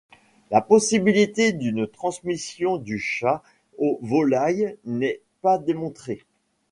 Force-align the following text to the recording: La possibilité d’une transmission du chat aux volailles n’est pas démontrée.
La 0.49 0.61
possibilité 0.61 1.53
d’une 1.53 1.85
transmission 1.85 2.77
du 2.77 2.97
chat 2.97 3.43
aux 3.77 3.99
volailles 4.01 4.75
n’est 4.83 5.21
pas 5.43 5.59
démontrée. 5.59 6.23